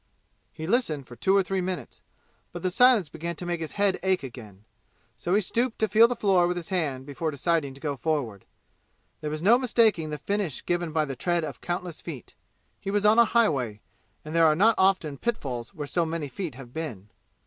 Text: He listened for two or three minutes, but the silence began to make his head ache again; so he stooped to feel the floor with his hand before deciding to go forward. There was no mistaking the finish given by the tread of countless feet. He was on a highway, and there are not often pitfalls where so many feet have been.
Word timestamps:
He 0.51 0.65
listened 0.65 1.05
for 1.05 1.15
two 1.15 1.37
or 1.37 1.43
three 1.43 1.61
minutes, 1.61 2.01
but 2.51 2.63
the 2.63 2.71
silence 2.71 3.07
began 3.07 3.35
to 3.35 3.45
make 3.45 3.59
his 3.61 3.73
head 3.73 3.99
ache 4.01 4.23
again; 4.23 4.65
so 5.15 5.35
he 5.35 5.41
stooped 5.41 5.77
to 5.77 5.87
feel 5.87 6.07
the 6.07 6.15
floor 6.15 6.47
with 6.47 6.57
his 6.57 6.69
hand 6.69 7.05
before 7.05 7.29
deciding 7.29 7.75
to 7.75 7.79
go 7.81 7.95
forward. 7.95 8.45
There 9.19 9.29
was 9.29 9.43
no 9.43 9.59
mistaking 9.59 10.09
the 10.09 10.17
finish 10.17 10.65
given 10.65 10.91
by 10.91 11.05
the 11.05 11.15
tread 11.15 11.43
of 11.43 11.61
countless 11.61 12.01
feet. 12.01 12.33
He 12.79 12.89
was 12.89 13.05
on 13.05 13.19
a 13.19 13.25
highway, 13.25 13.79
and 14.25 14.33
there 14.33 14.47
are 14.47 14.55
not 14.55 14.73
often 14.79 15.19
pitfalls 15.19 15.71
where 15.75 15.85
so 15.85 16.03
many 16.03 16.29
feet 16.29 16.55
have 16.55 16.73
been. 16.73 17.11